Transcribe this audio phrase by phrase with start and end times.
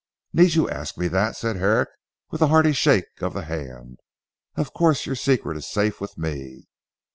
[0.33, 1.89] "Need you ask me that!" said Herrick
[2.31, 3.99] with a hearty shake of the hand.
[4.55, 6.65] "Of course your secret is safe with me."